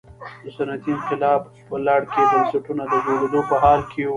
[0.43, 4.09] د صنعتي انقلاب په لړ کې بنسټونه د جوړېدو په حال کې وو.